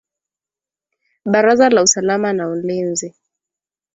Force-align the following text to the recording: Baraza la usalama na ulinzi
Baraza 1.25 1.69
la 1.69 1.83
usalama 1.83 2.33
na 2.33 2.47
ulinzi 2.47 3.15